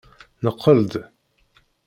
Neqqel-d. 0.43 0.93